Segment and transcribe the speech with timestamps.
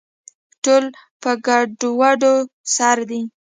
[0.63, 0.83] ټول
[1.21, 2.33] په ګډووډو
[2.75, 3.21] سر دي